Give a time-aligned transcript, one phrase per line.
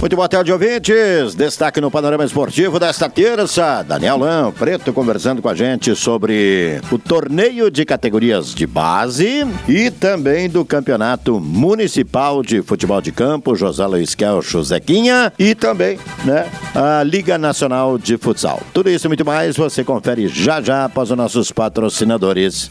[0.00, 1.34] Muito boa tarde, ouvintes.
[1.34, 3.82] Destaque no panorama esportivo desta terça.
[3.82, 9.90] Daniel Lã, preto, conversando com a gente sobre o torneio de categorias de base e
[9.90, 16.50] também do campeonato municipal de futebol de campo, José Luiz Kelcho Zequinha, e também né,
[16.74, 18.62] a Liga Nacional de Futsal.
[18.72, 22.70] Tudo isso e muito mais você confere já já após os nossos patrocinadores.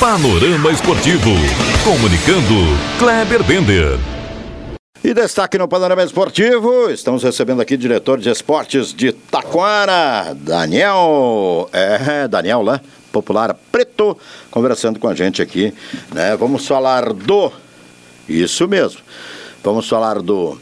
[0.00, 1.28] Panorama Esportivo.
[1.84, 2.54] Comunicando,
[2.98, 3.98] Kleber Bender.
[5.04, 11.68] E destaque no panorama esportivo, estamos recebendo aqui o diretor de esportes de Taquara, Daniel,
[11.70, 12.80] é, Daniel lá,
[13.12, 14.16] popular preto,
[14.50, 15.74] conversando com a gente aqui,
[16.14, 16.34] né?
[16.34, 17.52] Vamos falar do,
[18.26, 19.02] isso mesmo,
[19.62, 20.58] vamos falar do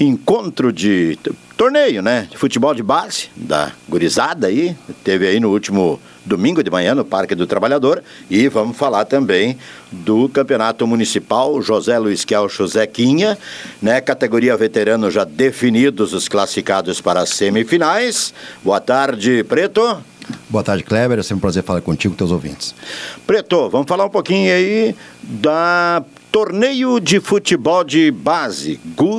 [0.00, 1.18] encontro de
[1.56, 2.28] torneio, né?
[2.30, 7.04] De futebol de base da gurizada aí, teve aí no último domingo de manhã no
[7.04, 9.58] Parque do Trabalhador e vamos falar também
[9.90, 13.36] do Campeonato Municipal José Luiz Kelcho Zequinha,
[13.82, 14.00] né?
[14.00, 18.32] Categoria veterano já definidos os classificados para as semifinais.
[18.62, 19.98] Boa tarde, Preto.
[20.48, 21.18] Boa tarde, Kleber.
[21.18, 22.74] É sempre um prazer falar contigo teus ouvintes.
[23.26, 28.78] Preto, vamos falar um pouquinho aí da Torneio de futebol de base,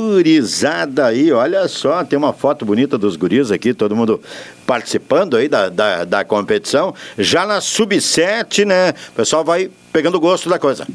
[0.09, 4.19] gurizada aí, olha só, tem uma foto bonita dos guris aqui, todo mundo
[4.65, 6.93] participando aí da, da, da competição.
[7.17, 10.87] Já na sub-7, né, o pessoal vai pegando gosto da coisa.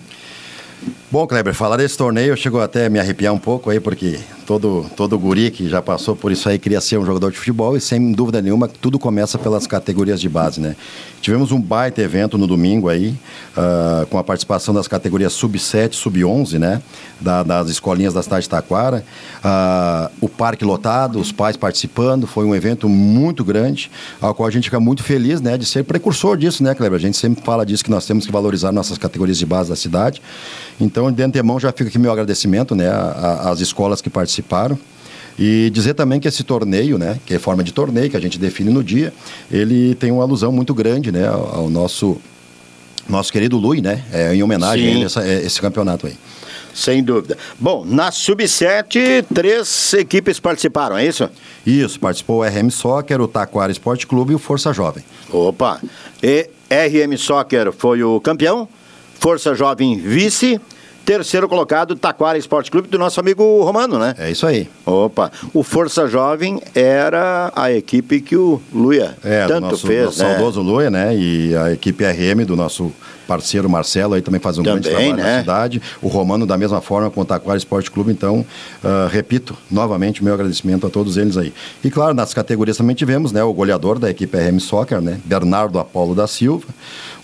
[1.11, 4.87] Bom, Kleber, falar desse torneio chegou até a me arrepiar um pouco aí, porque todo,
[4.97, 7.81] todo guri que já passou por isso aí queria ser um jogador de futebol e
[7.81, 10.77] sem dúvida nenhuma tudo começa pelas categorias de base, né?
[11.21, 13.15] Tivemos um baita evento no domingo aí,
[13.57, 16.83] uh, com a participação das categorias sub-7, sub-11, né?
[17.19, 19.03] Da, das escolinhas da cidade de Taquara.
[19.39, 23.91] Uh, o parque lotado, os pais participando, foi um evento muito grande,
[24.21, 25.57] ao qual a gente fica muito feliz, né?
[25.57, 26.99] De ser precursor disso, né, Kleber?
[26.99, 29.77] A gente sempre fala disso, que nós temos que valorizar nossas categorias de base da
[29.77, 30.21] cidade.
[30.79, 32.91] Então, de antemão, já fica aqui meu agradecimento, né?
[33.45, 34.34] Às escolas que participaram.
[35.39, 38.39] E dizer também que esse torneio, né, que é forma de torneio que a gente
[38.39, 39.13] define no dia,
[39.51, 42.19] ele tem uma alusão muito grande, né, ao nosso
[43.07, 46.17] nosso querido Lui, né, é, em homenagem a essa, a esse campeonato aí.
[46.73, 47.39] Sem dúvida.
[47.59, 51.29] Bom, na Sub-7, três equipes participaram, é isso?
[51.65, 55.05] Isso, participou o RM Soccer, o Taquara Esporte Clube e o Força Jovem.
[55.31, 55.81] Opa!
[56.23, 58.69] E RM Soccer foi o campeão,
[59.21, 60.61] Força Jovem vice
[61.05, 64.15] terceiro colocado, Taquara Esporte Clube, do nosso amigo Romano, né?
[64.19, 64.69] É isso aí.
[64.87, 70.23] Opa, o Força Jovem era a equipe que o Luia é, tanto nosso, fez, nosso
[70.23, 70.35] né?
[70.35, 71.15] saudoso Luia, né?
[71.15, 72.93] E a equipe RM do nosso
[73.27, 75.35] parceiro Marcelo aí também faz um também, grande trabalho né?
[75.37, 75.83] na cidade.
[76.01, 78.13] O Romano da mesma forma com o Taquara Esporte Clube.
[78.13, 78.41] Então,
[78.83, 81.53] uh, repito novamente o meu agradecimento a todos eles aí.
[81.83, 85.79] E claro, nas categorias também tivemos, né, o goleador da equipe RM Soccer, né, Bernardo
[85.79, 86.67] Apolo da Silva,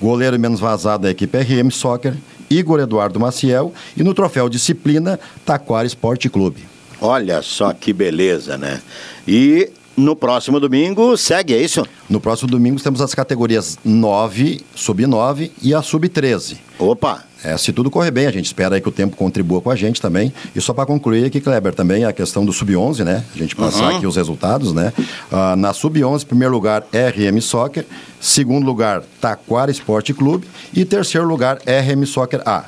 [0.01, 2.15] goleiro menos vazado da equipe RM Soccer
[2.51, 6.65] Igor Eduardo Maciel e no troféu Disciplina Taquara Esporte Clube.
[7.01, 8.83] Olha só que beleza, né?
[9.27, 11.87] E no próximo domingo segue, é isso?
[12.09, 16.59] No próximo domingo temos as categorias 9, sub-9 e a sub-13.
[16.79, 17.30] Opa!
[17.43, 19.77] É, se tudo correr bem, a gente espera aí que o tempo contribua com a
[19.77, 20.33] gente também.
[20.55, 23.25] E só para concluir aqui, Kleber, também a questão do Sub-11, né?
[23.35, 23.97] A gente passar uhum.
[23.97, 24.93] aqui os resultados, né?
[25.31, 27.87] Uh, na Sub-11, primeiro lugar, RM Soccer.
[28.21, 30.47] Segundo lugar, Taquara Esporte Clube.
[30.75, 32.65] E terceiro lugar, RM Soccer A.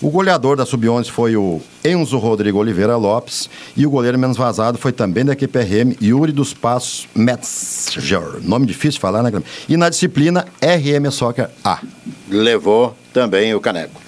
[0.00, 4.78] O goleador da Sub-11 foi o Enzo Rodrigo Oliveira Lopes e o goleiro menos vazado
[4.78, 8.40] foi também da equipe RM, Yuri dos Passos Metzger.
[8.42, 9.30] Nome difícil de falar, né?
[9.68, 11.80] E na disciplina RM Soccer A.
[12.28, 14.00] Levou também o caneco.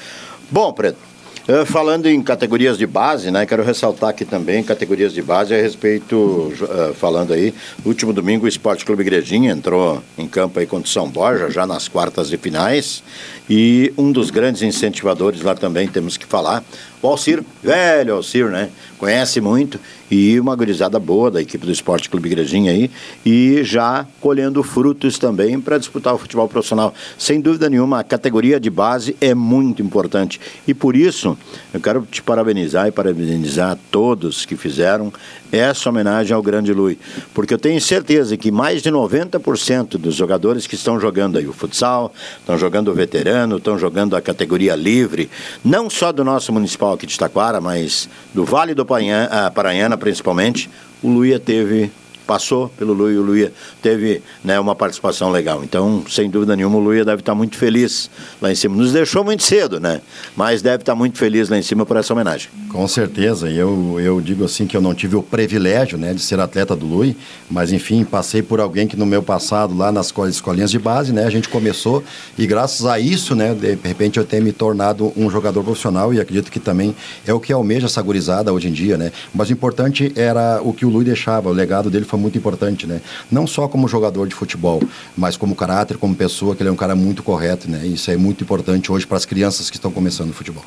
[0.51, 0.99] Bom, Preto,
[1.46, 3.44] Uh, falando em categorias de base, né?
[3.44, 7.52] Quero ressaltar aqui também categorias de base a respeito, uh, falando aí,
[7.85, 11.67] último domingo o Esporte Clube Igrejinha entrou em campo aí contra o São Borja, já
[11.67, 13.02] nas quartas de finais.
[13.49, 16.64] E um dos grandes incentivadores lá também, temos que falar,
[17.02, 18.70] o Alcir, velho Alcir, né?
[18.96, 19.79] Conhece muito
[20.11, 22.91] e uma gurizada boa da equipe do Esporte Clube Igrejinha aí
[23.26, 26.94] e já colhendo frutos também para disputar o futebol profissional.
[27.19, 31.34] Sem dúvida nenhuma, a categoria de base é muito importante e por isso
[31.73, 35.13] eu quero te parabenizar e parabenizar todos que fizeram
[35.51, 36.99] essa homenagem ao grande Lui,
[37.33, 41.53] porque eu tenho certeza que mais de 90% dos jogadores que estão jogando aí o
[41.53, 45.31] futsal, estão jogando o veterano, estão jogando a categoria livre,
[45.65, 50.69] não só do nosso municipal aqui de Taquara, mas do Vale do Paranhana principalmente,
[51.03, 51.93] o Luia teve
[52.26, 55.62] passou pelo Luia, o Luia teve né, uma participação legal.
[55.62, 58.11] Então, sem dúvida nenhuma, o Luia deve estar muito feliz
[58.41, 58.76] lá em cima.
[58.76, 60.00] Nos deixou muito cedo, né?
[60.37, 62.49] Mas deve estar muito feliz lá em cima por essa homenagem.
[62.69, 63.50] Com certeza.
[63.50, 66.87] Eu, eu digo assim que eu não tive o privilégio né, de ser atleta do
[66.87, 67.17] Lui,
[67.50, 71.25] mas enfim, passei por alguém que no meu passado, lá nas escolinhas de base, né,
[71.25, 72.03] a gente começou
[72.37, 76.20] e graças a isso, né, de repente eu tenho me tornado um jogador profissional e
[76.20, 76.94] acredito que também
[77.27, 79.12] é o que almeja essa gurizada hoje em dia, né?
[79.35, 82.87] Mas o importante era o que o Lui deixava, o legado dele foi muito importante,
[82.87, 83.01] né?
[83.31, 84.81] Não só como jogador de futebol,
[85.17, 87.85] mas como caráter, como pessoa, que ele é um cara muito correto, né?
[87.85, 90.65] Isso é muito importante hoje para as crianças que estão começando o futebol.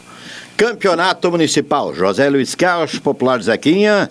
[0.57, 4.09] Campeonato Municipal, José Luiz Carlos, Popular Zequinha,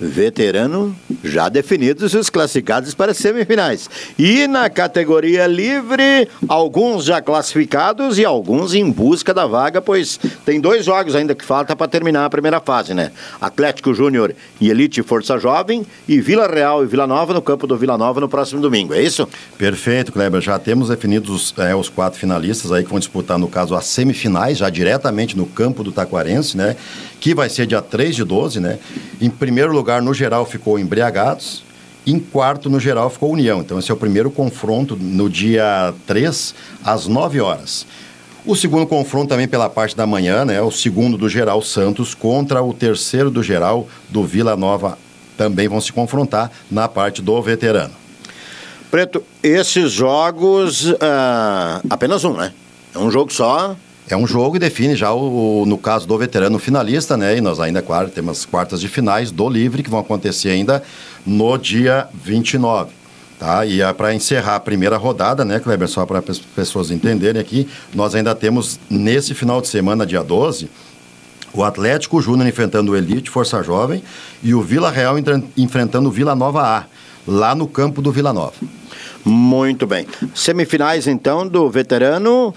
[0.00, 3.88] veterano já definidos os classificados para as semifinais.
[4.18, 10.60] E na categoria livre, alguns já classificados e alguns em busca da vaga, pois tem
[10.60, 13.12] dois jogos ainda que falta para terminar a primeira fase, né?
[13.40, 17.76] Atlético Júnior e Elite Força Jovem e Vila Real e Vila Nova no campo do
[17.76, 19.28] Vila Nova no próximo domingo, é isso?
[19.56, 20.40] Perfeito, Kleber.
[20.40, 24.58] Já temos definidos é, os quatro finalistas aí que vão disputar, no caso, as semifinais,
[24.58, 26.76] já diretamente no campo do Taquarense, né?
[27.20, 28.78] Que vai ser dia 3 de 12, né?
[29.20, 31.62] Em primeiro lugar, lugar, no geral, ficou Embriagados.
[32.06, 33.60] Em quarto, no geral, ficou União.
[33.60, 37.86] Então, esse é o primeiro confronto no dia 3, às 9 horas.
[38.46, 40.60] O segundo confronto também pela parte da manhã, né?
[40.60, 44.98] O segundo do geral Santos contra o terceiro do geral do Vila Nova
[45.36, 47.94] também vão se confrontar na parte do veterano.
[48.90, 50.96] Preto, esses jogos, uh,
[51.88, 52.52] apenas um, né?
[52.94, 53.76] É um jogo só,
[54.08, 57.38] é um jogo e define já, o, no caso do veterano finalista, né?
[57.38, 60.82] E nós ainda, claro, temos quartas de finais do livre que vão acontecer ainda
[61.24, 62.90] no dia 29.
[63.38, 63.64] Tá?
[63.64, 65.88] E é para encerrar a primeira rodada, né, Kleber?
[65.88, 70.68] Só para as pessoas entenderem aqui, nós ainda temos nesse final de semana, dia 12,
[71.52, 74.02] o Atlético Júnior enfrentando o Elite, Força Jovem,
[74.42, 75.16] e o Vila Real
[75.56, 76.84] enfrentando o Vila Nova A,
[77.26, 78.54] lá no campo do Vila Nova.
[79.24, 80.06] Muito bem.
[80.34, 82.54] Semifinais, então, do veterano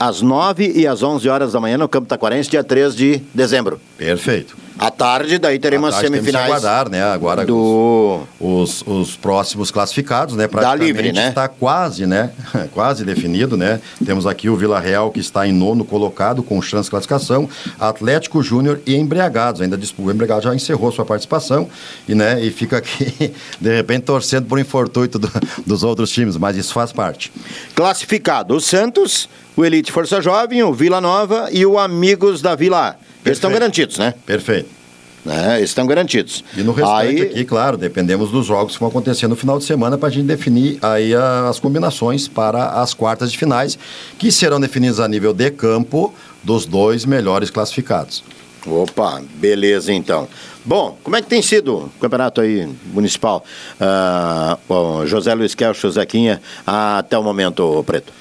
[0.00, 3.78] às 9 e às 11 horas da manhã no Campo Taquarense, dia 3 de dezembro.
[3.98, 4.56] Perfeito.
[4.80, 6.24] À tarde, daí teremos as semifinais.
[6.24, 7.02] Temos que aguardar, né?
[7.02, 8.22] Agora do...
[8.40, 10.48] os, os, próximos classificados, né?
[10.48, 11.28] Praticamente livre, né?
[11.28, 12.30] está quase, né?
[12.72, 13.78] quase definido, né?
[14.02, 17.46] Temos aqui o Vila Real que está em nono colocado com chance de classificação,
[17.78, 19.60] Atlético Júnior e Embriagados.
[19.60, 21.68] Ainda o Embriagados já encerrou sua participação
[22.08, 22.42] e, né?
[22.42, 25.30] E fica aqui, de repente, torcendo por infortúnio do,
[25.66, 27.30] dos outros times, mas isso faz parte.
[27.74, 32.96] Classificado, o Santos, o Elite Força Jovem, o Vila Nova e o Amigos da Vila
[33.24, 34.14] eles estão garantidos, né?
[34.24, 34.80] Perfeito.
[35.24, 35.58] Né?
[35.58, 36.42] Eles estão garantidos.
[36.56, 37.22] E no restante aí...
[37.22, 40.26] aqui, claro, dependemos dos jogos que vão acontecer no final de semana para a gente
[40.26, 43.78] definir aí as combinações para as quartas de finais,
[44.18, 48.24] que serão definidas a nível de campo dos dois melhores classificados.
[48.66, 50.28] Opa, beleza então.
[50.64, 53.42] Bom, como é que tem sido o campeonato aí municipal?
[53.80, 58.12] Uh, José Luiz Kelcho, Zequinha, até o momento, Preto.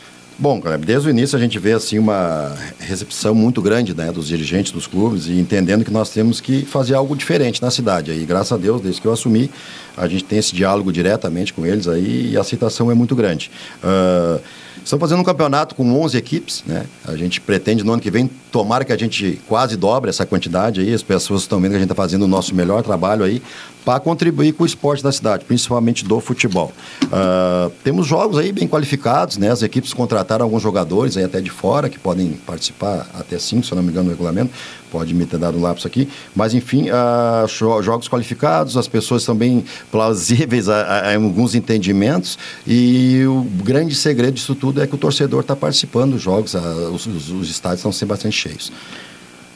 [0.42, 4.72] Bom, desde o início a gente vê assim uma recepção muito grande né, dos dirigentes
[4.72, 8.12] dos clubes e entendendo que nós temos que fazer algo diferente na cidade.
[8.14, 9.52] E graças a Deus, desde que eu assumi,
[9.98, 13.52] a gente tem esse diálogo diretamente com eles aí e a aceitação é muito grande.
[13.84, 14.40] Uh,
[14.84, 16.86] Estamos fazendo um campeonato com 11 equipes, né?
[17.06, 20.82] A gente pretende no ano que vem, tomara que a gente quase dobre essa quantidade
[20.82, 23.42] aí, as pessoas estão vendo que a gente está fazendo o nosso melhor trabalho aí
[23.86, 26.72] para contribuir com o esporte da cidade, principalmente do futebol.
[27.06, 29.50] Uh, temos jogos aí bem qualificados, né?
[29.50, 33.72] As equipes contrataram alguns jogadores aí até de fora que podem participar até cinco, se
[33.72, 34.52] eu não me engano, no regulamento.
[34.92, 36.10] Pode me ter dado um lapso aqui.
[36.36, 42.38] Mas, enfim, uh, jogos qualificados, as pessoas estão bem plausíveis a, a, a alguns entendimentos
[42.68, 46.60] e o grande segredo disso tudo é que o torcedor está participando dos jogos, a,
[46.60, 48.72] os, os, os estádios estão sempre bastante cheios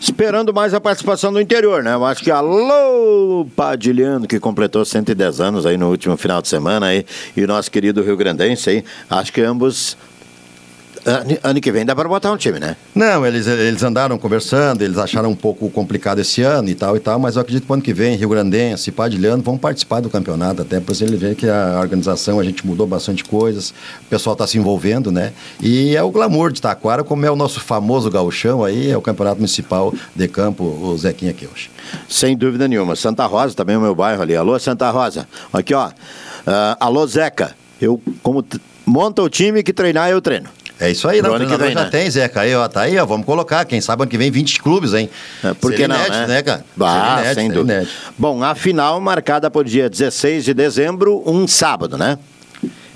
[0.03, 1.93] esperando mais a participação do interior, né?
[1.93, 6.87] Eu acho que alô Padilhano, que completou 110 anos aí no último final de semana
[6.87, 7.05] aí,
[7.37, 9.95] e o nosso querido Rio Grandense aí, acho que ambos
[11.43, 12.75] ano que vem dá para botar um time, né?
[12.95, 16.99] Não, eles, eles andaram conversando, eles acharam um pouco complicado esse ano e tal e
[16.99, 20.09] tal, mas eu acredito que o ano que vem, Rio Grandense, Padilhano vão participar do
[20.09, 24.33] campeonato, até para ele ver que a organização, a gente mudou bastante coisas, o pessoal
[24.33, 25.33] está se envolvendo, né?
[25.61, 29.01] E é o glamour de Taquara, como é o nosso famoso gauchão aí, é o
[29.01, 31.69] campeonato municipal de campo, o Zequinha aqui hoje.
[32.07, 32.95] Sem dúvida nenhuma.
[32.95, 34.35] Santa Rosa, também é o meu bairro ali.
[34.35, 35.27] Alô, Santa Rosa.
[35.51, 35.89] Aqui, ó.
[35.89, 35.91] Uh,
[36.79, 37.55] alô, Zeca.
[37.81, 38.45] Eu, como
[38.85, 40.49] monta o time que treinar, eu treino.
[40.79, 41.89] É isso aí, não, ano que vem, já né?
[41.89, 42.41] tem, Zeca.
[42.41, 43.63] Aí, ó, tá aí, ó, vamos colocar.
[43.65, 45.09] Quem sabe ano que vem 20 clubes, hein?
[45.43, 46.27] É, por que não, inédito, né?
[46.27, 46.65] né, cara?
[46.81, 47.73] Ah, inédito, sem dúvida.
[47.73, 47.93] Inédito.
[48.17, 52.17] Bom, a final marcada para o dia 16 de dezembro, um sábado, né?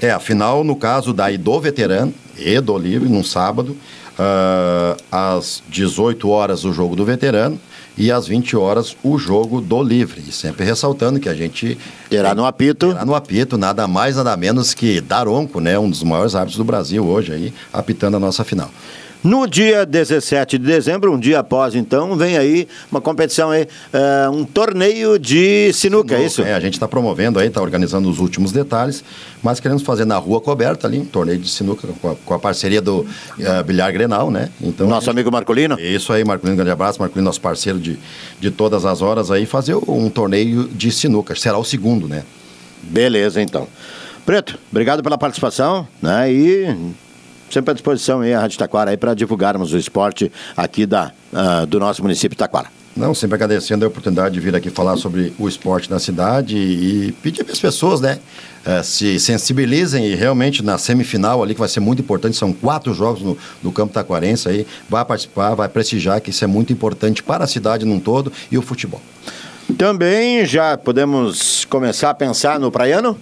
[0.02, 3.76] É, a final, no caso da do veterano e do livre, num sábado,
[4.18, 7.60] uh, às 18 horas o jogo do veterano
[7.98, 10.24] e às 20 horas o jogo do livre.
[10.28, 11.78] E sempre ressaltando que a gente.
[12.10, 12.90] Terá no apito.
[12.90, 15.78] Terá no apito, nada mais, nada menos que Daronco, né?
[15.80, 18.70] Um dos maiores árbitros do Brasil hoje aí, apitando a nossa final.
[19.24, 24.32] No dia 17 de dezembro, um dia após, então, vem aí uma competição aí, uh,
[24.32, 26.42] um torneio de sinuca, é sinuca, é isso?
[26.44, 29.04] É, a gente está promovendo aí, está organizando os últimos detalhes,
[29.42, 32.40] mas queremos fazer na rua coberta ali, um torneio de sinuca com a, com a
[32.40, 34.50] parceria do uh, Bilhar Grenal, né?
[34.62, 35.16] Então, Nosso gente...
[35.16, 35.80] amigo Marcolino?
[35.80, 38.00] Isso aí, Marcolino, grande abraço, Marcolino, nosso parceiro de,
[38.40, 42.24] de todas as horas aí, fazer um torneio de sinuca, será o segundo, né?
[42.84, 43.68] Beleza, então.
[44.26, 46.32] Preto, obrigado pela participação, né?
[46.32, 46.76] E
[47.50, 51.66] sempre à disposição aí a Rádio Taquara aí para divulgarmos o esporte aqui da, uh,
[51.66, 52.68] do nosso município Taquara.
[52.96, 57.12] Não, sempre agradecendo a oportunidade de vir aqui falar sobre o esporte na cidade e
[57.22, 58.18] pedir para as pessoas, né,
[58.66, 62.94] uh, se sensibilizem e realmente na semifinal ali, que vai ser muito importante, são quatro
[62.96, 67.22] jogos no, no campo taquarense aí, vai participar, vai prestigiar, que isso é muito importante
[67.22, 69.02] para a cidade num todo e o futebol.
[69.78, 73.18] Também já podemos começar a pensar no praiano?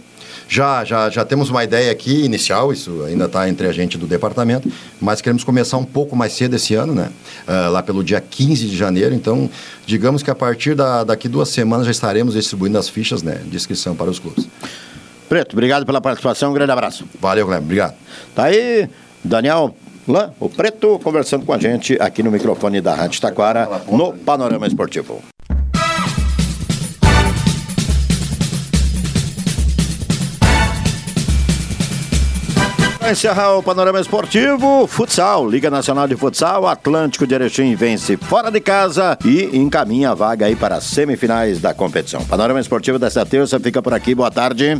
[0.47, 4.05] Já, já, já temos uma ideia aqui inicial, isso ainda está entre a gente do
[4.05, 4.71] departamento,
[5.01, 7.09] mas queremos começar um pouco mais cedo esse ano, né?
[7.47, 9.15] Uh, lá pelo dia 15 de janeiro.
[9.15, 9.49] Então,
[9.85, 13.55] digamos que a partir da, daqui duas semanas já estaremos distribuindo as fichas né, de
[13.55, 14.47] inscrição para os clubes.
[15.27, 17.05] Preto, obrigado pela participação, um grande abraço.
[17.19, 17.95] Valeu, Guilherme, obrigado.
[18.35, 18.87] Tá aí,
[19.23, 19.75] Daniel
[20.07, 24.67] Lã, o Preto, conversando com a gente aqui no microfone da Rádio Taquara, no Panorama
[24.67, 25.34] Esportivo.
[33.05, 38.49] Para encerrar o panorama esportivo, futsal, Liga Nacional de Futsal, Atlântico de Erechim vence fora
[38.49, 42.25] de casa e encaminha a vaga aí para as semifinais da competição.
[42.25, 44.15] Panorama esportivo desta terça fica por aqui.
[44.15, 44.79] Boa tarde.